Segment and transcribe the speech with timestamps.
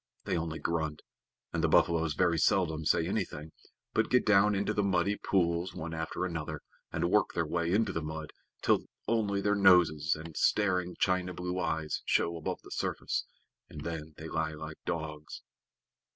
[0.23, 1.03] They only grunt,
[1.53, 3.51] and the buffaloes very seldom say anything,
[3.93, 7.91] but get down into the muddy pools one after another, and work their way into
[7.93, 8.33] the mud
[8.63, 13.25] till only their noses and staring china blue eyes show above the surface,
[13.69, 15.43] and then they lie like logs.